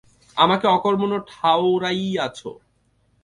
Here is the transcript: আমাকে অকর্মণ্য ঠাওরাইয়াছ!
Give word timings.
আমাকে 0.37 0.65
অকর্মণ্য 0.67 1.15
ঠাওরাইয়াছ! 1.31 2.39